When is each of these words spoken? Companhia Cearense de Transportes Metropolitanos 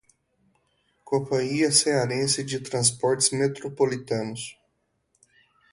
Companhia 1.05 1.69
Cearense 1.71 2.43
de 2.43 2.59
Transportes 2.59 3.29
Metropolitanos 3.29 4.57